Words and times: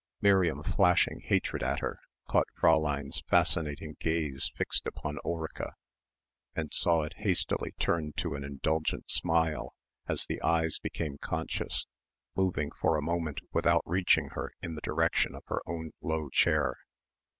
Miriam, 0.19 0.63
flashing 0.63 1.19
hatred 1.19 1.61
at 1.61 1.79
her, 1.81 1.99
caught 2.27 2.47
Fräulein's 2.59 3.21
fascinated 3.27 3.99
gaze 3.99 4.51
fixed 4.55 4.87
on 5.03 5.19
Ulrica; 5.23 5.75
and 6.55 6.73
saw 6.73 7.03
it 7.03 7.13
hastily 7.17 7.73
turn 7.77 8.11
to 8.13 8.33
an 8.33 8.43
indulgent 8.43 9.11
smile 9.11 9.75
as 10.07 10.25
the 10.25 10.41
eyes 10.41 10.79
became 10.79 11.19
conscious, 11.19 11.85
moving 12.35 12.71
for 12.71 12.97
a 12.97 13.01
moment 13.03 13.41
without 13.53 13.83
reaching 13.85 14.29
her 14.29 14.51
in 14.59 14.73
the 14.73 14.81
direction 14.81 15.35
of 15.35 15.43
her 15.45 15.61
own 15.67 15.91
low 16.01 16.29
chair. 16.31 16.77